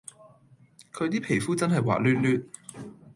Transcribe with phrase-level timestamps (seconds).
[0.91, 2.43] 佢 D 皮膚真係滑捋捋